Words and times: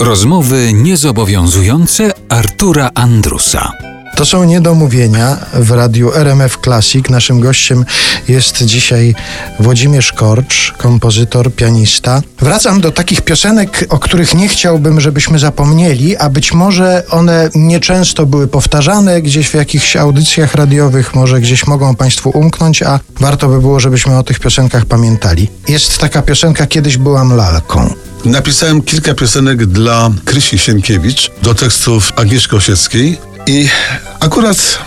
Rozmowy 0.00 0.72
niezobowiązujące 0.72 2.12
Artura 2.28 2.90
Andrusa. 2.94 3.91
To 4.16 4.26
są 4.26 4.44
niedomówienia 4.44 5.36
w 5.54 5.70
radiu 5.70 6.14
RMF 6.14 6.58
Classic. 6.64 7.08
Naszym 7.08 7.40
gościem 7.40 7.84
jest 8.28 8.64
dzisiaj 8.64 9.14
Włodzimierz 9.60 10.12
Korcz, 10.12 10.72
kompozytor, 10.78 11.54
pianista. 11.54 12.22
Wracam 12.40 12.80
do 12.80 12.90
takich 12.90 13.20
piosenek, 13.20 13.84
o 13.88 13.98
których 13.98 14.34
nie 14.34 14.48
chciałbym, 14.48 15.00
żebyśmy 15.00 15.38
zapomnieli, 15.38 16.16
a 16.16 16.30
być 16.30 16.52
może 16.52 17.02
one 17.10 17.50
nieczęsto 17.54 18.26
były 18.26 18.48
powtarzane 18.48 19.22
gdzieś 19.22 19.48
w 19.48 19.54
jakichś 19.54 19.96
audycjach 19.96 20.54
radiowych, 20.54 21.14
może 21.14 21.40
gdzieś 21.40 21.66
mogą 21.66 21.94
Państwu 21.94 22.30
umknąć, 22.34 22.82
a 22.82 23.00
warto 23.20 23.48
by 23.48 23.60
było, 23.60 23.80
żebyśmy 23.80 24.18
o 24.18 24.22
tych 24.22 24.40
piosenkach 24.40 24.86
pamiętali. 24.86 25.48
Jest 25.68 25.98
taka 25.98 26.22
piosenka 26.22 26.66
Kiedyś 26.66 26.96
byłam 26.96 27.36
lalką. 27.36 27.94
Napisałem 28.24 28.82
kilka 28.82 29.14
piosenek 29.14 29.66
dla 29.66 30.10
Krysi 30.24 30.58
Sienkiewicz 30.58 31.30
do 31.42 31.54
tekstów 31.54 32.12
Agnieszki 32.16 32.56
Osieckiej 32.56 33.18
i 33.46 33.68
akurat 34.20 34.78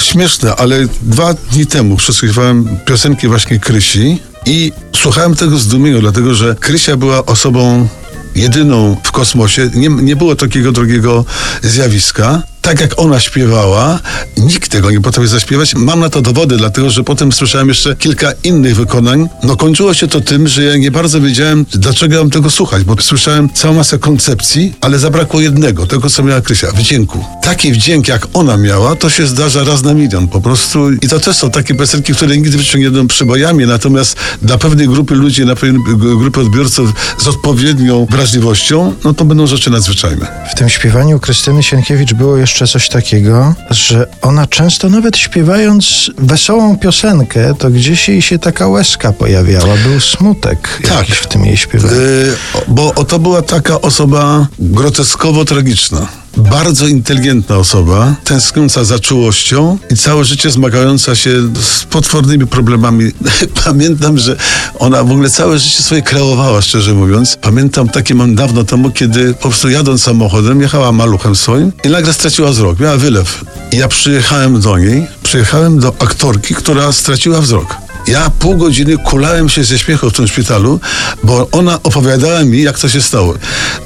śmieszne, 0.00 0.56
ale 0.56 0.86
dwa 1.02 1.34
dni 1.34 1.66
temu 1.66 1.96
przesłuchiwałem 1.96 2.78
piosenki 2.86 3.28
właśnie 3.28 3.58
Krysi 3.58 4.18
i 4.46 4.72
słuchałem 4.96 5.34
tego 5.34 5.58
zdumienia, 5.58 6.00
dlatego 6.00 6.34
że 6.34 6.54
Krysia 6.60 6.96
była 6.96 7.26
osobą 7.26 7.88
jedyną 8.34 8.96
w 9.02 9.12
kosmosie. 9.12 9.70
Nie, 9.74 9.88
nie 9.88 10.16
było 10.16 10.36
takiego 10.36 10.72
drugiego 10.72 11.24
zjawiska 11.62 12.42
tak 12.66 12.80
jak 12.80 13.00
ona 13.00 13.20
śpiewała, 13.20 14.00
nikt 14.36 14.70
tego 14.70 14.90
nie 14.90 15.00
potrafi 15.00 15.28
zaśpiewać. 15.28 15.74
Mam 15.74 16.00
na 16.00 16.10
to 16.10 16.22
dowody, 16.22 16.56
dlatego 16.56 16.90
że 16.90 17.04
potem 17.04 17.32
słyszałem 17.32 17.68
jeszcze 17.68 17.96
kilka 17.96 18.32
innych 18.44 18.76
wykonań. 18.76 19.28
No 19.42 19.56
kończyło 19.56 19.94
się 19.94 20.08
to 20.08 20.20
tym, 20.20 20.48
że 20.48 20.62
ja 20.62 20.76
nie 20.76 20.90
bardzo 20.90 21.20
wiedziałem, 21.20 21.66
dlaczego 21.74 22.18
mam 22.18 22.30
tego 22.30 22.50
słuchać, 22.50 22.84
bo 22.84 22.96
słyszałem 23.00 23.48
całą 23.52 23.74
masę 23.74 23.98
koncepcji, 23.98 24.74
ale 24.80 24.98
zabrakło 24.98 25.40
jednego, 25.40 25.86
tego 25.86 26.10
co 26.10 26.22
miała 26.22 26.40
Krysia, 26.40 26.72
wdzięku. 26.72 27.24
Taki 27.42 27.72
wdzięk 27.72 28.08
jak 28.08 28.26
ona 28.32 28.56
miała, 28.56 28.96
to 28.96 29.10
się 29.10 29.26
zdarza 29.26 29.64
raz 29.64 29.82
na 29.82 29.94
milion 29.94 30.28
po 30.28 30.40
prostu. 30.40 30.92
I 30.92 31.08
to 31.08 31.20
też 31.20 31.36
są 31.36 31.50
takie 31.50 31.74
piosenki, 31.74 32.14
które 32.14 32.36
nigdy 32.36 32.58
w 32.58 32.60
życiu 32.60 32.78
nie 32.78 32.90
będą 32.90 33.08
przybojami, 33.08 33.66
natomiast 33.66 34.16
dla 34.42 34.58
pewnej 34.58 34.88
grupy 34.88 35.14
ludzi, 35.14 35.44
dla 35.44 35.56
pewnej 35.56 35.82
grupy 35.96 36.40
odbiorców 36.40 36.92
z 37.18 37.26
odpowiednią 37.26 38.06
wrażliwością, 38.10 38.94
no 39.04 39.14
to 39.14 39.24
będą 39.24 39.46
rzeczy 39.46 39.70
nadzwyczajne. 39.70 40.26
W 40.52 40.54
tym 40.54 40.68
śpiewaniu 40.68 41.20
Krystyny 41.20 41.62
Sienkiewicz 41.62 42.14
było 42.14 42.36
jeszcze 42.36 42.55
jeszcze 42.60 42.72
coś 42.72 42.88
takiego, 42.88 43.54
że 43.70 44.06
ona 44.22 44.46
często 44.46 44.88
nawet 44.88 45.16
śpiewając 45.16 46.10
wesołą 46.18 46.78
piosenkę, 46.78 47.54
to 47.58 47.70
gdzieś 47.70 48.08
jej 48.08 48.22
się 48.22 48.38
taka 48.38 48.68
łezka 48.68 49.12
pojawiała, 49.12 49.74
był 49.76 50.00
smutek 50.00 50.80
tak, 50.88 51.06
w 51.06 51.26
tym 51.26 51.44
jej 51.44 51.56
śpiewaniu. 51.56 51.94
Yy, 51.94 52.36
bo 52.68 53.04
to 53.04 53.18
była 53.18 53.42
taka 53.42 53.80
osoba 53.80 54.46
groteskowo 54.58 55.44
tragiczna 55.44 56.06
bardzo 56.36 56.86
inteligentna 56.86 57.56
osoba, 57.56 58.14
tęskniąca 58.24 58.84
za 58.84 58.98
czułością 58.98 59.78
i 59.90 59.96
całe 59.96 60.24
życie 60.24 60.50
zmagająca 60.50 61.14
się 61.14 61.30
z 61.62 61.84
potwornymi 61.84 62.46
problemami. 62.46 63.12
Pamiętam, 63.64 64.18
że 64.18 64.36
ona 64.78 65.04
w 65.04 65.10
ogóle 65.10 65.30
całe 65.30 65.58
życie 65.58 65.82
swoje 65.82 66.02
kreowała, 66.02 66.62
szczerze 66.62 66.94
mówiąc. 66.94 67.38
Pamiętam 67.40 67.88
takie 67.88 68.14
mam 68.14 68.34
dawno 68.34 68.64
temu, 68.64 68.90
kiedy 68.90 69.34
po 69.34 69.40
prostu 69.40 69.68
jadąc 69.68 70.02
samochodem, 70.02 70.60
jechała 70.60 70.92
maluchem 70.92 71.36
swoim 71.36 71.72
i 71.84 71.88
nagle 71.88 72.12
straciła 72.12 72.50
wzrok, 72.50 72.80
miała 72.80 72.96
wylew. 72.96 73.44
I 73.72 73.76
ja 73.76 73.88
przyjechałem 73.88 74.60
do 74.60 74.78
niej, 74.78 75.06
przyjechałem 75.22 75.80
do 75.80 75.88
aktorki, 75.98 76.54
która 76.54 76.92
straciła 76.92 77.40
wzrok. 77.40 77.76
Ja 78.06 78.30
pół 78.30 78.56
godziny 78.56 78.98
kulałem 78.98 79.48
się 79.48 79.64
ze 79.64 79.78
śmiechu 79.78 80.10
w 80.10 80.12
tym 80.12 80.28
szpitalu, 80.28 80.80
bo 81.22 81.48
ona 81.52 81.82
opowiadała 81.82 82.44
mi, 82.44 82.62
jak 82.62 82.78
to 82.78 82.88
się 82.88 83.02
stało. 83.02 83.34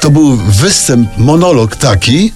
To 0.00 0.10
był 0.10 0.36
występ, 0.36 1.18
monolog 1.18 1.76
taki, 1.76 2.32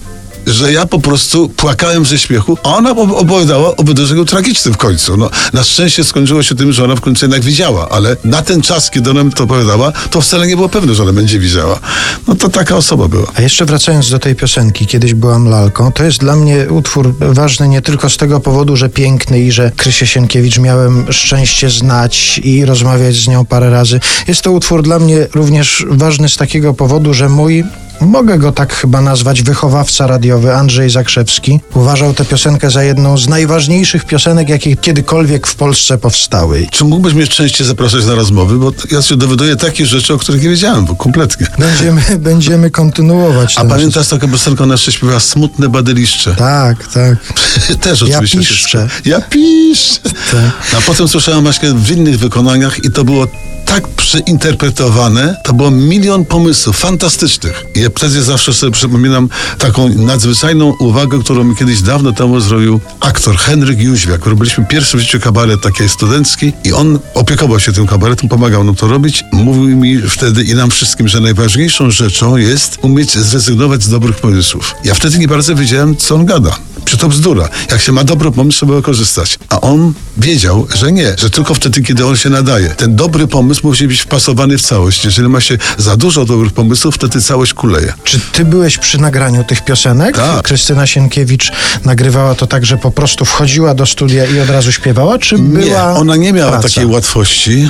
że 0.51 0.73
ja 0.73 0.85
po 0.85 0.99
prostu 0.99 1.49
płakałem 1.49 2.05
ze 2.05 2.17
śmiechu, 2.17 2.57
a 2.63 2.75
ona 2.75 2.91
opowiadała 2.91 3.75
o 3.75 3.83
wydarzeniu 3.83 4.25
tragicznym 4.25 4.73
w 4.73 4.77
końcu. 4.77 5.17
No, 5.17 5.29
na 5.53 5.63
szczęście 5.63 6.03
skończyło 6.03 6.43
się 6.43 6.55
tym, 6.55 6.73
że 6.73 6.83
ona 6.83 6.95
w 6.95 7.01
końcu 7.01 7.25
jednak 7.25 7.41
widziała, 7.41 7.89
ale 7.89 8.15
na 8.23 8.41
ten 8.41 8.61
czas, 8.61 8.89
kiedy 8.89 9.09
ona 9.09 9.23
mi 9.23 9.31
to 9.31 9.43
opowiadała, 9.43 9.91
to 9.91 10.21
wcale 10.21 10.47
nie 10.47 10.55
było 10.55 10.69
pewne, 10.69 10.95
że 10.95 11.03
ona 11.03 11.13
będzie 11.13 11.39
widziała. 11.39 11.79
No 12.27 12.35
to 12.35 12.49
taka 12.49 12.75
osoba 12.75 13.07
była. 13.07 13.27
A 13.35 13.41
jeszcze 13.41 13.65
wracając 13.65 14.09
do 14.09 14.19
tej 14.19 14.35
piosenki, 14.35 14.85
kiedyś 14.85 15.13
byłam 15.13 15.47
lalką, 15.47 15.91
to 15.91 16.03
jest 16.03 16.19
dla 16.19 16.35
mnie 16.35 16.67
utwór 16.69 17.13
ważny 17.19 17.67
nie 17.67 17.81
tylko 17.81 18.09
z 18.09 18.17
tego 18.17 18.39
powodu, 18.39 18.77
że 18.77 18.89
piękny 18.89 19.39
i 19.39 19.51
że 19.51 19.71
Krysię 19.77 20.07
Sienkiewicz 20.07 20.59
miałem 20.59 21.13
szczęście 21.13 21.69
znać 21.69 22.41
i 22.43 22.65
rozmawiać 22.65 23.15
z 23.15 23.27
nią 23.27 23.45
parę 23.45 23.69
razy. 23.69 23.99
Jest 24.27 24.41
to 24.41 24.51
utwór 24.51 24.83
dla 24.83 24.99
mnie 24.99 25.27
również 25.33 25.85
ważny 25.89 26.29
z 26.29 26.37
takiego 26.37 26.73
powodu, 26.73 27.13
że 27.13 27.29
mój 27.29 27.63
mogę 28.01 28.37
go 28.37 28.51
tak 28.51 28.73
chyba 28.73 29.01
nazwać, 29.01 29.41
wychowawca 29.41 30.07
radiowy 30.07 30.55
Andrzej 30.55 30.89
Zakrzewski, 30.89 31.59
uważał 31.73 32.13
tę 32.13 32.25
piosenkę 32.25 32.71
za 32.71 32.83
jedną 32.83 33.17
z 33.17 33.27
najważniejszych 33.27 34.05
piosenek, 34.05 34.49
jakie 34.49 34.75
kiedykolwiek 34.75 35.47
w 35.47 35.55
Polsce 35.55 35.97
powstały. 35.97 36.67
Czy 36.71 36.83
mógłbyś 36.83 37.13
mnie 37.13 37.27
częściej 37.27 37.67
zapraszać 37.67 38.05
na 38.05 38.15
rozmowy? 38.15 38.57
Bo 38.57 38.71
ja 38.91 39.01
się 39.01 39.15
dowiaduję 39.15 39.55
takich 39.55 39.85
rzeczy, 39.85 40.13
o 40.13 40.17
których 40.17 40.43
nie 40.43 40.49
wiedziałem, 40.49 40.85
bo 40.85 40.95
kompletnie. 40.95 41.47
Będziemy, 41.59 42.01
będziemy 42.29 42.71
kontynuować. 42.71 43.57
A 43.57 43.65
pamiętasz 43.65 44.07
taką 44.07 44.31
piosenkę, 44.31 44.63
ona 44.63 44.73
jeszcze 44.73 44.91
śpiewa 44.91 45.19
Smutne 45.19 45.69
Badyliszcze? 45.69 46.35
Tak, 46.35 46.87
tak. 46.87 47.15
Też 47.81 48.03
oczywiście. 48.03 48.37
Ja 48.37 48.43
piszczę. 48.43 48.87
Ja 49.05 49.21
piszczę. 49.21 50.09
Tak. 50.31 50.75
A 50.77 50.81
potem 50.81 51.07
słyszałem 51.07 51.43
właśnie 51.43 51.73
w 51.73 51.91
innych 51.91 52.19
wykonaniach 52.19 52.83
i 52.83 52.91
to 52.91 53.03
było 53.03 53.27
tak 53.65 53.87
przeinterpretowane, 53.87 55.35
to 55.43 55.53
było 55.53 55.71
milion 55.71 56.25
pomysłów 56.25 56.77
fantastycznych. 56.77 57.65
Ja 57.75 57.89
wtedy 57.95 58.23
zawsze 58.23 58.53
sobie 58.53 58.71
przypominam 58.71 59.29
taką 59.57 59.89
nadzwyczajną 59.89 60.73
uwagę, 60.79 61.19
którą 61.19 61.55
kiedyś 61.55 61.81
dawno 61.81 62.11
temu 62.11 62.39
zrobił 62.39 62.79
aktor 62.99 63.37
Henryk 63.37 63.79
Jóźwiak. 63.79 64.25
Robiliśmy 64.25 64.65
pierwszy 64.65 64.97
w 64.97 64.99
życiu 64.99 65.19
kabaret 65.19 65.61
taki 65.61 65.89
studencki 65.89 66.53
i 66.63 66.73
on 66.73 66.99
opiekował 67.13 67.59
się 67.59 67.73
tym 67.73 67.87
kabaretem, 67.87 68.29
pomagał 68.29 68.63
nam 68.63 68.75
to 68.75 68.87
robić. 68.87 69.23
Mówił 69.31 69.77
mi 69.77 70.01
wtedy 70.01 70.43
i 70.43 70.55
nam 70.55 70.71
wszystkim, 70.71 71.07
że 71.07 71.19
najważniejszą 71.19 71.91
rzeczą 71.91 72.37
jest 72.37 72.77
umieć 72.81 73.17
zrezygnować 73.17 73.83
z 73.83 73.89
dobrych 73.89 74.15
pomysłów. 74.15 74.75
Ja 74.83 74.93
wtedy 74.93 75.19
nie 75.19 75.27
bardzo 75.27 75.55
wiedziałem, 75.55 75.97
co 75.97 76.15
on 76.15 76.25
gada. 76.25 76.57
Czy 76.85 76.97
to 76.97 77.07
bzdura. 77.09 77.49
Jak 77.71 77.81
się 77.81 77.91
ma 77.91 78.03
dobry 78.03 78.31
pomysł, 78.31 78.57
trzeba 78.57 78.81
korzystać. 78.81 79.39
A 79.49 79.61
on 79.61 79.93
wiedział, 80.17 80.67
że 80.75 80.91
nie, 80.91 81.15
że 81.19 81.29
tylko 81.29 81.53
wtedy, 81.53 81.81
kiedy 81.81 82.05
on 82.05 82.15
się 82.17 82.29
nadaje. 82.29 82.69
Ten 82.69 82.95
dobry 82.95 83.27
pomysł 83.27 83.61
musi 83.67 83.87
być 83.87 84.01
wpasowany 84.01 84.57
w 84.57 84.61
całość. 84.61 85.05
Jeżeli 85.05 85.29
ma 85.29 85.41
się 85.41 85.57
za 85.77 85.97
dużo 85.97 86.25
dobrych 86.25 86.53
pomysłów, 86.53 86.95
wtedy 86.95 87.21
całość 87.21 87.53
kuleje. 87.53 87.93
Czy 88.03 88.19
ty 88.19 88.45
byłeś 88.45 88.77
przy 88.77 88.97
nagraniu 89.01 89.43
tych 89.43 89.65
piosenek? 89.65 90.15
Tak. 90.15 90.41
Krystyna 90.43 90.87
Sienkiewicz 90.87 91.51
nagrywała 91.85 92.35
to 92.35 92.47
tak, 92.47 92.65
że 92.65 92.77
po 92.77 92.91
prostu 92.91 93.25
wchodziła 93.25 93.73
do 93.73 93.85
studia 93.85 94.25
i 94.25 94.39
od 94.39 94.49
razu 94.49 94.71
śpiewała, 94.71 95.19
czy 95.19 95.37
była 95.37 95.65
Nie, 95.65 95.99
ona 95.99 96.15
nie 96.15 96.33
miała 96.33 96.51
praca? 96.51 96.67
takiej 96.67 96.85
łatwości. 96.85 97.69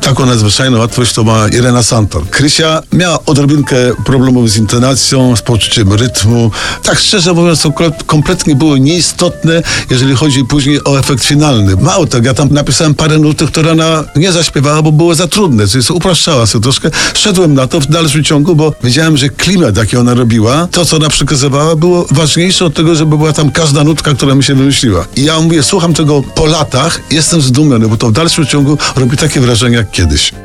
Taką 0.00 0.26
nadzwyczajną 0.26 0.78
łatwość 0.78 1.12
to 1.12 1.24
ma 1.24 1.48
Irena 1.48 1.82
Santor. 1.82 2.30
Krysia 2.30 2.82
miała 2.92 3.18
odrobinkę 3.26 3.76
problemów 4.04 4.50
z 4.50 4.56
intonacją, 4.56 5.36
z 5.36 5.42
poczuciem 5.42 5.92
rytmu. 5.92 6.50
Tak 6.82 6.98
szczerze 6.98 7.32
mówiąc, 7.32 7.62
to 7.62 7.72
kompletnie 8.06 8.43
było 8.52 8.76
nieistotne, 8.76 9.62
jeżeli 9.90 10.14
chodzi 10.14 10.44
później 10.44 10.84
o 10.84 10.98
efekt 10.98 11.24
finalny. 11.24 11.76
Mało 11.76 12.06
tego, 12.06 12.26
ja 12.26 12.34
tam 12.34 12.48
napisałem 12.50 12.94
parę 12.94 13.18
nutów, 13.18 13.50
które 13.50 13.72
ona 13.72 14.04
nie 14.16 14.32
zaśpiewała, 14.32 14.82
bo 14.82 14.92
było 14.92 15.14
za 15.14 15.28
trudne, 15.28 15.66
więc 15.66 15.90
upraszczała 15.90 16.46
sobie 16.46 16.62
troszkę. 16.62 16.90
Szedłem 17.14 17.54
na 17.54 17.66
to 17.66 17.80
w 17.80 17.86
dalszym 17.86 18.24
ciągu, 18.24 18.56
bo 18.56 18.72
wiedziałem, 18.84 19.16
że 19.16 19.28
klimat, 19.28 19.76
jaki 19.76 19.96
ona 19.96 20.14
robiła, 20.14 20.68
to, 20.70 20.84
co 20.84 20.96
ona 20.96 21.08
przekazywała, 21.08 21.76
było 21.76 22.06
ważniejsze 22.10 22.64
od 22.64 22.74
tego, 22.74 22.94
żeby 22.94 23.18
była 23.18 23.32
tam 23.32 23.50
każda 23.50 23.84
nutka, 23.84 24.14
która 24.14 24.34
mi 24.34 24.44
się 24.44 24.54
wymyśliła. 24.54 25.06
I 25.16 25.24
ja 25.24 25.40
mówię, 25.40 25.62
słucham 25.62 25.94
tego 25.94 26.22
po 26.34 26.46
latach, 26.46 27.00
jestem 27.10 27.40
zdumiony, 27.42 27.88
bo 27.88 27.96
to 27.96 28.08
w 28.08 28.12
dalszym 28.12 28.46
ciągu 28.46 28.78
robi 28.96 29.16
takie 29.16 29.40
wrażenie 29.40 29.76
jak 29.76 29.90
kiedyś. 29.90 30.43